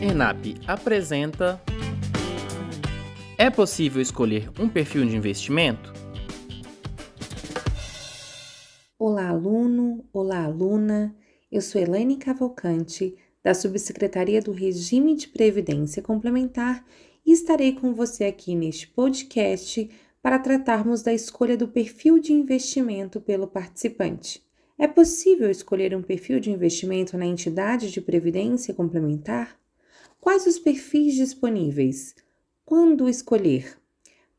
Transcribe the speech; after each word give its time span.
ENAP 0.00 0.54
apresenta. 0.64 1.60
É 3.36 3.50
possível 3.50 4.00
escolher 4.00 4.48
um 4.56 4.68
perfil 4.68 5.04
de 5.04 5.16
investimento? 5.16 5.92
Olá, 8.96 9.30
aluno, 9.30 10.04
olá, 10.12 10.44
aluna. 10.44 11.16
Eu 11.50 11.60
sou 11.60 11.80
Elaine 11.80 12.16
Cavalcante, 12.16 13.16
da 13.42 13.52
Subsecretaria 13.54 14.40
do 14.40 14.52
Regime 14.52 15.16
de 15.16 15.26
Previdência 15.26 16.00
Complementar, 16.00 16.84
e 17.26 17.32
estarei 17.32 17.72
com 17.72 17.92
você 17.92 18.26
aqui 18.26 18.54
neste 18.54 18.86
podcast 18.86 19.90
para 20.22 20.38
tratarmos 20.38 21.02
da 21.02 21.12
escolha 21.12 21.56
do 21.56 21.66
perfil 21.66 22.20
de 22.20 22.32
investimento 22.32 23.20
pelo 23.20 23.48
participante. 23.48 24.44
É 24.78 24.86
possível 24.86 25.50
escolher 25.50 25.92
um 25.96 26.02
perfil 26.02 26.38
de 26.38 26.52
investimento 26.52 27.18
na 27.18 27.26
entidade 27.26 27.90
de 27.90 28.00
previdência 28.00 28.72
complementar? 28.72 29.58
Quais 30.20 30.46
os 30.46 30.58
perfis 30.58 31.14
disponíveis? 31.14 32.14
Quando 32.64 33.08
escolher? 33.08 33.78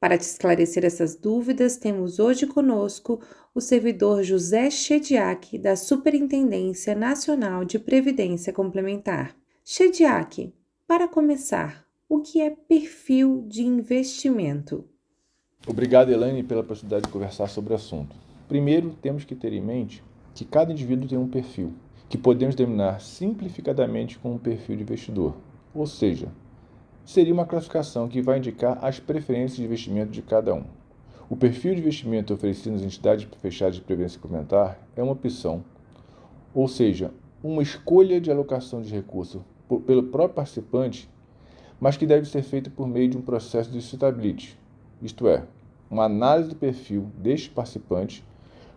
Para 0.00 0.18
te 0.18 0.22
esclarecer 0.22 0.84
essas 0.84 1.14
dúvidas, 1.14 1.76
temos 1.76 2.18
hoje 2.18 2.46
conosco 2.46 3.20
o 3.54 3.60
servidor 3.60 4.22
José 4.24 4.70
Chediak, 4.70 5.56
da 5.56 5.76
Superintendência 5.76 6.94
Nacional 6.94 7.64
de 7.64 7.78
Previdência 7.78 8.52
Complementar. 8.52 9.36
Chediak, 9.64 10.52
para 10.86 11.06
começar, 11.06 11.86
o 12.08 12.20
que 12.20 12.40
é 12.40 12.50
perfil 12.50 13.44
de 13.46 13.62
investimento? 13.62 14.84
Obrigado, 15.66 16.10
Elaine, 16.10 16.42
pela 16.42 16.64
possibilidade 16.64 17.06
de 17.06 17.12
conversar 17.12 17.48
sobre 17.48 17.72
o 17.72 17.76
assunto. 17.76 18.16
Primeiro, 18.48 18.96
temos 19.00 19.24
que 19.24 19.34
ter 19.34 19.52
em 19.52 19.62
mente 19.62 20.02
que 20.34 20.44
cada 20.44 20.72
indivíduo 20.72 21.08
tem 21.08 21.18
um 21.18 21.28
perfil, 21.28 21.72
que 22.08 22.18
podemos 22.18 22.54
denominar 22.54 23.00
simplificadamente 23.00 24.18
como 24.18 24.34
um 24.34 24.38
perfil 24.38 24.76
de 24.76 24.82
investidor. 24.82 25.34
Ou 25.78 25.86
seja, 25.86 26.26
seria 27.04 27.32
uma 27.32 27.46
classificação 27.46 28.08
que 28.08 28.20
vai 28.20 28.38
indicar 28.38 28.84
as 28.84 28.98
preferências 28.98 29.58
de 29.58 29.64
investimento 29.64 30.10
de 30.10 30.22
cada 30.22 30.52
um. 30.52 30.64
O 31.30 31.36
perfil 31.36 31.72
de 31.72 31.80
investimento 31.80 32.34
oferecido 32.34 32.72
nas 32.72 32.82
entidades 32.82 33.28
fechadas 33.40 33.76
de 33.76 33.82
previdência 33.82 34.18
complementar 34.18 34.76
é 34.96 35.02
uma 35.04 35.12
opção, 35.12 35.62
ou 36.52 36.66
seja, 36.66 37.12
uma 37.44 37.62
escolha 37.62 38.20
de 38.20 38.28
alocação 38.28 38.82
de 38.82 38.92
recursos 38.92 39.40
pelo 39.86 40.02
próprio 40.02 40.34
participante, 40.34 41.08
mas 41.78 41.96
que 41.96 42.06
deve 42.06 42.28
ser 42.28 42.42
feita 42.42 42.68
por 42.68 42.88
meio 42.88 43.10
de 43.10 43.16
um 43.16 43.22
processo 43.22 43.70
de 43.70 43.80
suitability, 43.80 44.58
isto 45.00 45.28
é, 45.28 45.44
uma 45.88 46.06
análise 46.06 46.48
do 46.48 46.56
perfil 46.56 47.06
deste 47.16 47.50
participante 47.50 48.24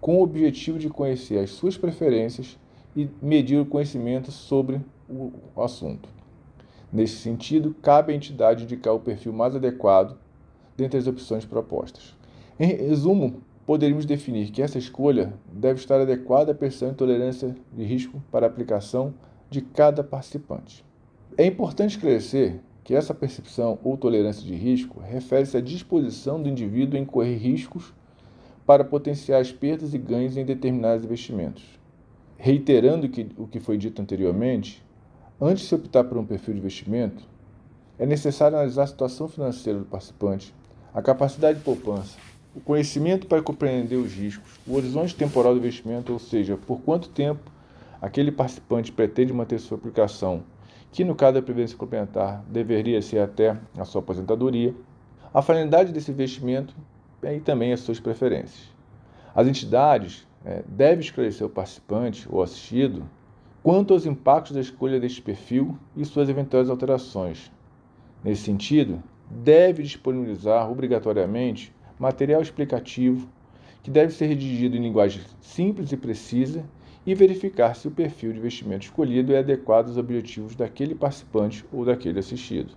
com 0.00 0.20
o 0.20 0.22
objetivo 0.22 0.78
de 0.78 0.88
conhecer 0.88 1.38
as 1.40 1.50
suas 1.50 1.76
preferências 1.76 2.56
e 2.94 3.10
medir 3.20 3.58
o 3.58 3.66
conhecimento 3.66 4.30
sobre 4.30 4.80
o 5.10 5.60
assunto. 5.60 6.14
Nesse 6.94 7.16
sentido, 7.16 7.74
cabe 7.82 8.12
à 8.12 8.16
entidade 8.16 8.62
indicar 8.62 8.94
o 8.94 9.00
perfil 9.00 9.32
mais 9.32 9.56
adequado 9.56 10.16
dentre 10.76 10.96
as 10.96 11.08
opções 11.08 11.44
propostas. 11.44 12.14
Em 12.56 12.68
resumo, 12.68 13.42
poderíamos 13.66 14.06
definir 14.06 14.52
que 14.52 14.62
essa 14.62 14.78
escolha 14.78 15.34
deve 15.52 15.80
estar 15.80 16.00
adequada 16.00 16.52
à 16.52 16.54
pressão 16.54 16.90
e 16.90 16.94
tolerância 16.94 17.56
de 17.72 17.82
risco 17.82 18.22
para 18.30 18.46
a 18.46 18.48
aplicação 18.48 19.12
de 19.50 19.60
cada 19.60 20.04
participante. 20.04 20.84
É 21.36 21.44
importante 21.44 21.96
esclarecer 21.96 22.60
que 22.84 22.94
essa 22.94 23.12
percepção 23.12 23.76
ou 23.82 23.96
tolerância 23.96 24.46
de 24.46 24.54
risco 24.54 25.00
refere-se 25.00 25.56
à 25.56 25.60
disposição 25.60 26.40
do 26.40 26.48
indivíduo 26.48 26.96
em 26.96 27.04
correr 27.04 27.34
riscos 27.34 27.92
para 28.64 28.84
potenciais 28.84 29.50
perdas 29.50 29.94
e 29.94 29.98
ganhos 29.98 30.36
em 30.36 30.44
determinados 30.44 31.04
investimentos. 31.04 31.64
Reiterando 32.38 33.08
que, 33.08 33.26
o 33.36 33.48
que 33.48 33.58
foi 33.58 33.76
dito 33.76 34.00
anteriormente, 34.00 34.83
Antes 35.40 35.68
de 35.68 35.74
optar 35.74 36.04
por 36.04 36.16
um 36.16 36.24
perfil 36.24 36.54
de 36.54 36.60
investimento, 36.60 37.24
é 37.98 38.06
necessário 38.06 38.56
analisar 38.56 38.84
a 38.84 38.86
situação 38.86 39.26
financeira 39.26 39.80
do 39.80 39.84
participante, 39.84 40.54
a 40.94 41.02
capacidade 41.02 41.58
de 41.58 41.64
poupança, 41.64 42.16
o 42.54 42.60
conhecimento 42.60 43.26
para 43.26 43.42
compreender 43.42 43.96
os 43.96 44.12
riscos, 44.12 44.60
o 44.64 44.76
horizonte 44.76 45.12
temporal 45.16 45.52
do 45.52 45.58
investimento, 45.58 46.12
ou 46.12 46.20
seja, 46.20 46.56
por 46.56 46.80
quanto 46.82 47.08
tempo 47.08 47.50
aquele 48.00 48.30
participante 48.30 48.92
pretende 48.92 49.32
manter 49.32 49.58
sua 49.58 49.76
aplicação, 49.76 50.44
que 50.92 51.02
no 51.02 51.16
caso 51.16 51.34
da 51.34 51.42
previdência 51.42 51.76
complementar 51.76 52.44
deveria 52.48 53.02
ser 53.02 53.18
até 53.18 53.58
a 53.76 53.84
sua 53.84 54.00
aposentadoria, 54.02 54.72
a 55.32 55.42
finalidade 55.42 55.92
desse 55.92 56.12
investimento 56.12 56.72
e 57.24 57.40
também 57.40 57.72
as 57.72 57.80
suas 57.80 57.98
preferências. 57.98 58.72
As 59.34 59.48
entidades 59.48 60.28
é, 60.44 60.62
devem 60.68 61.00
esclarecer 61.04 61.44
o 61.44 61.50
participante 61.50 62.28
ou 62.30 62.40
assistido 62.40 63.02
quanto 63.64 63.94
aos 63.94 64.04
impactos 64.04 64.52
da 64.52 64.60
escolha 64.60 65.00
deste 65.00 65.22
perfil 65.22 65.78
e 65.96 66.04
suas 66.04 66.28
eventuais 66.28 66.68
alterações. 66.68 67.50
Nesse 68.22 68.42
sentido, 68.42 69.02
deve 69.30 69.82
disponibilizar 69.82 70.70
obrigatoriamente 70.70 71.72
material 71.98 72.42
explicativo 72.42 73.26
que 73.82 73.90
deve 73.90 74.12
ser 74.12 74.26
redigido 74.26 74.76
em 74.76 74.82
linguagem 74.82 75.22
simples 75.40 75.90
e 75.92 75.96
precisa 75.96 76.62
e 77.06 77.14
verificar 77.14 77.74
se 77.74 77.88
o 77.88 77.90
perfil 77.90 78.34
de 78.34 78.38
investimento 78.38 78.84
escolhido 78.84 79.32
é 79.32 79.38
adequado 79.38 79.88
aos 79.88 79.96
objetivos 79.96 80.54
daquele 80.54 80.94
participante 80.94 81.64
ou 81.72 81.86
daquele 81.86 82.18
assistido. 82.18 82.74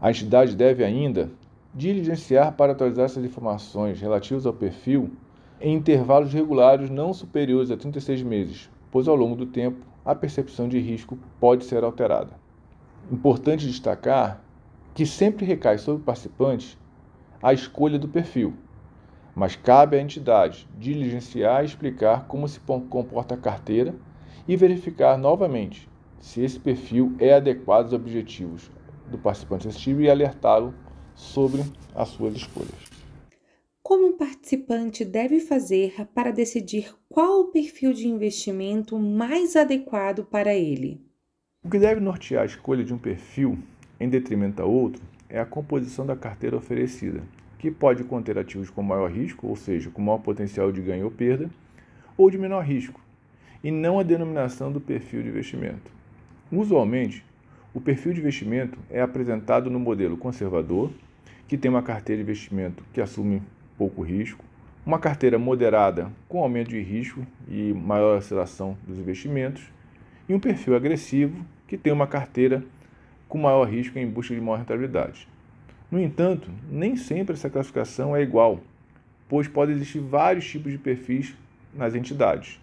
A 0.00 0.08
entidade 0.08 0.56
deve 0.56 0.82
ainda 0.82 1.30
diligenciar 1.74 2.56
para 2.56 2.72
atualizar 2.72 3.04
essas 3.04 3.22
informações 3.22 4.00
relativas 4.00 4.46
ao 4.46 4.54
perfil 4.54 5.10
em 5.60 5.74
intervalos 5.74 6.32
regulares 6.32 6.88
não 6.88 7.12
superiores 7.12 7.70
a 7.70 7.76
36 7.76 8.22
meses, 8.22 8.70
pois 8.90 9.08
ao 9.08 9.14
longo 9.14 9.36
do 9.36 9.44
tempo 9.44 9.84
a 10.06 10.14
percepção 10.14 10.68
de 10.68 10.78
risco 10.78 11.18
pode 11.40 11.64
ser 11.64 11.82
alterada. 11.82 12.38
Importante 13.10 13.66
destacar 13.66 14.40
que 14.94 15.04
sempre 15.04 15.44
recai 15.44 15.76
sobre 15.78 16.00
o 16.00 16.04
participante 16.04 16.78
a 17.42 17.52
escolha 17.52 17.98
do 17.98 18.08
perfil, 18.08 18.54
mas 19.34 19.56
cabe 19.56 19.96
à 19.96 20.00
entidade 20.00 20.66
diligenciar 20.78 21.62
e 21.62 21.66
explicar 21.66 22.26
como 22.26 22.48
se 22.48 22.60
comporta 22.60 23.34
a 23.34 23.38
carteira 23.38 23.94
e 24.48 24.56
verificar 24.56 25.18
novamente 25.18 25.88
se 26.20 26.40
esse 26.40 26.58
perfil 26.58 27.14
é 27.18 27.34
adequado 27.34 27.84
aos 27.84 27.92
objetivos 27.92 28.70
do 29.10 29.18
participante 29.18 29.68
assistido 29.68 30.00
e 30.00 30.10
alertá-lo 30.10 30.72
sobre 31.14 31.62
as 31.94 32.08
suas 32.08 32.34
escolhas. 32.34 32.95
Como 33.88 34.08
um 34.08 34.16
participante 34.16 35.04
deve 35.04 35.38
fazer 35.38 36.08
para 36.12 36.32
decidir 36.32 36.92
qual 37.08 37.42
o 37.42 37.52
perfil 37.52 37.92
de 37.92 38.08
investimento 38.08 38.98
mais 38.98 39.54
adequado 39.54 40.24
para 40.24 40.52
ele? 40.52 41.00
O 41.62 41.70
que 41.70 41.78
deve 41.78 42.00
nortear 42.00 42.42
a 42.42 42.46
escolha 42.46 42.82
de 42.82 42.92
um 42.92 42.98
perfil 42.98 43.56
em 44.00 44.08
detrimento 44.08 44.60
a 44.60 44.64
outro 44.64 45.00
é 45.28 45.38
a 45.38 45.46
composição 45.46 46.04
da 46.04 46.16
carteira 46.16 46.56
oferecida, 46.56 47.22
que 47.60 47.70
pode 47.70 48.02
conter 48.02 48.36
ativos 48.36 48.70
com 48.70 48.82
maior 48.82 49.08
risco, 49.08 49.46
ou 49.46 49.54
seja, 49.54 49.88
com 49.88 50.02
maior 50.02 50.18
potencial 50.18 50.72
de 50.72 50.80
ganho 50.80 51.04
ou 51.04 51.10
perda, 51.12 51.48
ou 52.18 52.28
de 52.28 52.38
menor 52.38 52.64
risco, 52.64 53.00
e 53.62 53.70
não 53.70 54.00
a 54.00 54.02
denominação 54.02 54.72
do 54.72 54.80
perfil 54.80 55.22
de 55.22 55.28
investimento. 55.28 55.92
Usualmente, 56.50 57.24
o 57.72 57.80
perfil 57.80 58.12
de 58.12 58.18
investimento 58.18 58.80
é 58.90 59.00
apresentado 59.00 59.70
no 59.70 59.78
modelo 59.78 60.16
conservador, 60.16 60.90
que 61.46 61.56
tem 61.56 61.70
uma 61.70 61.84
carteira 61.84 62.20
de 62.20 62.28
investimento 62.28 62.82
que 62.92 63.00
assume 63.00 63.40
pouco 63.76 64.02
risco, 64.02 64.44
uma 64.84 64.98
carteira 64.98 65.38
moderada 65.38 66.10
com 66.28 66.42
aumento 66.42 66.68
de 66.70 66.80
risco 66.80 67.26
e 67.48 67.72
maior 67.72 68.18
oscilação 68.18 68.76
dos 68.86 68.98
investimentos, 68.98 69.62
e 70.28 70.34
um 70.34 70.40
perfil 70.40 70.76
agressivo 70.76 71.44
que 71.66 71.76
tem 71.76 71.92
uma 71.92 72.06
carteira 72.06 72.62
com 73.28 73.38
maior 73.38 73.64
risco 73.64 73.98
em 73.98 74.06
busca 74.06 74.34
de 74.34 74.40
maior 74.40 74.58
rentabilidade. 74.58 75.28
No 75.90 76.00
entanto, 76.00 76.50
nem 76.70 76.96
sempre 76.96 77.34
essa 77.34 77.50
classificação 77.50 78.16
é 78.16 78.22
igual, 78.22 78.60
pois 79.28 79.48
pode 79.48 79.72
existir 79.72 80.00
vários 80.00 80.48
tipos 80.48 80.72
de 80.72 80.78
perfis 80.78 81.34
nas 81.74 81.94
entidades. 81.94 82.60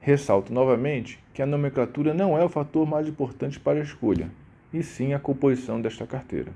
Ressalto 0.00 0.52
novamente 0.52 1.18
que 1.34 1.42
a 1.42 1.46
nomenclatura 1.46 2.14
não 2.14 2.36
é 2.38 2.44
o 2.44 2.48
fator 2.48 2.86
mais 2.86 3.06
importante 3.06 3.60
para 3.60 3.78
a 3.78 3.82
escolha, 3.82 4.30
e 4.72 4.82
sim 4.82 5.12
a 5.12 5.18
composição 5.18 5.80
desta 5.80 6.06
carteira. 6.06 6.52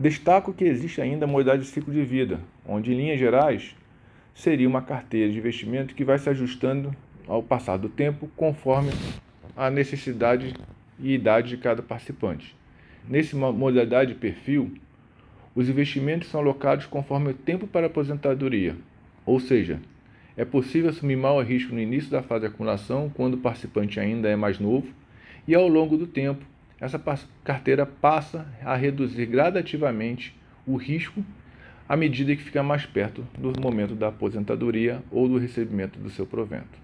Destaco 0.00 0.54
que 0.54 0.64
existe 0.64 0.98
ainda 1.02 1.26
a 1.26 1.28
modalidade 1.28 1.62
de 1.62 1.68
ciclo 1.68 1.92
de 1.92 2.02
vida, 2.02 2.40
onde, 2.66 2.90
em 2.90 2.96
linhas 2.96 3.18
gerais, 3.18 3.76
seria 4.34 4.66
uma 4.66 4.80
carteira 4.80 5.30
de 5.30 5.36
investimento 5.36 5.94
que 5.94 6.06
vai 6.06 6.18
se 6.18 6.26
ajustando 6.30 6.96
ao 7.28 7.42
passar 7.42 7.76
do 7.76 7.90
tempo 7.90 8.26
conforme 8.34 8.92
a 9.54 9.68
necessidade 9.68 10.54
e 10.98 11.12
idade 11.12 11.50
de 11.50 11.58
cada 11.58 11.82
participante. 11.82 12.56
Nesse 13.06 13.36
modalidade 13.36 14.14
de 14.14 14.18
perfil, 14.18 14.72
os 15.54 15.68
investimentos 15.68 16.30
são 16.30 16.40
alocados 16.40 16.86
conforme 16.86 17.32
o 17.32 17.34
tempo 17.34 17.66
para 17.66 17.88
aposentadoria, 17.88 18.74
ou 19.26 19.38
seja, 19.38 19.80
é 20.34 20.46
possível 20.46 20.88
assumir 20.88 21.16
maior 21.16 21.44
risco 21.44 21.74
no 21.74 21.80
início 21.80 22.10
da 22.10 22.22
fase 22.22 22.40
de 22.40 22.46
acumulação, 22.46 23.12
quando 23.14 23.34
o 23.34 23.38
participante 23.38 24.00
ainda 24.00 24.30
é 24.30 24.34
mais 24.34 24.58
novo, 24.58 24.86
e 25.46 25.54
ao 25.54 25.68
longo 25.68 25.98
do 25.98 26.06
tempo 26.06 26.42
essa 26.80 27.00
carteira 27.44 27.84
passa 27.84 28.46
a 28.62 28.74
reduzir 28.74 29.26
gradativamente 29.26 30.34
o 30.66 30.76
risco 30.76 31.22
à 31.88 31.96
medida 31.96 32.34
que 32.34 32.42
fica 32.42 32.62
mais 32.62 32.86
perto 32.86 33.26
do 33.36 33.60
momento 33.60 33.94
da 33.94 34.08
aposentadoria 34.08 35.02
ou 35.10 35.28
do 35.28 35.38
recebimento 35.38 35.98
do 35.98 36.08
seu 36.08 36.24
provento. 36.24 36.78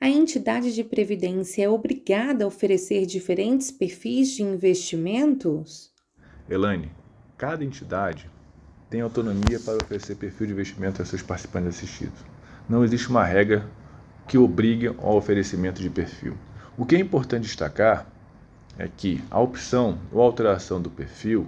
A 0.00 0.08
entidade 0.08 0.74
de 0.74 0.82
previdência 0.82 1.62
é 1.62 1.68
obrigada 1.68 2.44
a 2.44 2.46
oferecer 2.46 3.04
diferentes 3.04 3.70
perfis 3.70 4.30
de 4.30 4.42
investimentos? 4.42 5.92
Elaine, 6.48 6.90
cada 7.36 7.62
entidade 7.62 8.30
tem 8.88 9.02
autonomia 9.02 9.60
para 9.60 9.76
oferecer 9.76 10.16
perfil 10.16 10.46
de 10.46 10.52
investimento 10.54 11.02
a 11.02 11.04
seus 11.04 11.22
participantes 11.22 11.76
assistidos. 11.76 12.24
Não 12.66 12.82
existe 12.82 13.10
uma 13.10 13.24
regra 13.24 13.70
que 14.26 14.38
obrigue 14.38 14.88
ao 14.88 15.16
oferecimento 15.16 15.82
de 15.82 15.90
perfil. 15.90 16.34
O 16.78 16.86
que 16.86 16.96
é 16.96 16.98
importante 16.98 17.42
destacar 17.42 18.10
é 18.80 18.88
que 18.96 19.22
a 19.30 19.38
opção 19.38 19.98
ou 20.10 20.22
alteração 20.22 20.80
do 20.80 20.88
perfil 20.88 21.46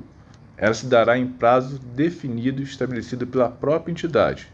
ela 0.54 0.74
se 0.74 0.84
dará 0.84 1.16
em 1.16 1.26
prazo 1.26 1.78
definido 1.78 2.60
e 2.60 2.64
estabelecido 2.64 3.26
pela 3.26 3.48
própria 3.48 3.90
entidade 3.90 4.48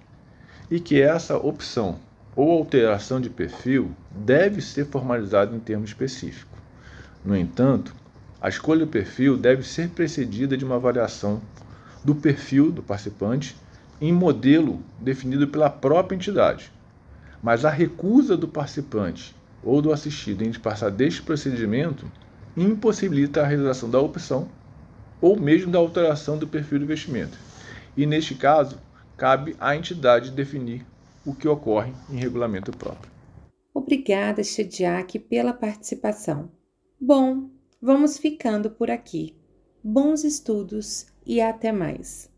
e 0.70 0.78
que 0.78 1.02
essa 1.02 1.36
opção 1.36 1.98
ou 2.36 2.52
alteração 2.52 3.20
de 3.20 3.28
perfil 3.28 3.90
deve 4.12 4.60
ser 4.60 4.86
formalizada 4.86 5.56
em 5.56 5.58
termos 5.58 5.90
específicos. 5.90 6.56
No 7.24 7.36
entanto, 7.36 7.92
a 8.40 8.48
escolha 8.48 8.86
do 8.86 8.92
perfil 8.92 9.36
deve 9.36 9.64
ser 9.64 9.88
precedida 9.88 10.56
de 10.56 10.64
uma 10.64 10.76
avaliação 10.76 11.42
do 12.04 12.14
perfil 12.14 12.70
do 12.70 12.80
participante 12.80 13.56
em 14.00 14.12
modelo 14.12 14.80
definido 15.00 15.48
pela 15.48 15.68
própria 15.68 16.14
entidade. 16.14 16.70
Mas 17.42 17.64
a 17.64 17.70
recusa 17.70 18.36
do 18.36 18.46
participante 18.46 19.34
ou 19.64 19.82
do 19.82 19.92
assistido 19.92 20.42
em 20.44 20.52
passar 20.52 20.90
deste 20.92 21.22
procedimento 21.22 22.06
impossibilita 22.64 23.42
a 23.42 23.46
realização 23.46 23.90
da 23.90 24.00
opção 24.00 24.48
ou 25.20 25.38
mesmo 25.38 25.70
da 25.70 25.78
alteração 25.78 26.38
do 26.38 26.46
perfil 26.46 26.78
do 26.78 26.84
investimento. 26.84 27.38
E 27.96 28.06
neste 28.06 28.34
caso, 28.34 28.78
cabe 29.16 29.56
à 29.60 29.74
entidade 29.74 30.30
definir 30.30 30.86
o 31.26 31.34
que 31.34 31.48
ocorre 31.48 31.92
em 32.10 32.16
regulamento 32.16 32.70
próprio. 32.70 33.10
Obrigada, 33.74 34.42
Shediak, 34.42 35.18
pela 35.18 35.52
participação. 35.52 36.50
Bom, 37.00 37.50
vamos 37.80 38.16
ficando 38.18 38.70
por 38.70 38.90
aqui. 38.90 39.36
Bons 39.82 40.24
estudos 40.24 41.06
e 41.24 41.40
até 41.40 41.70
mais. 41.70 42.30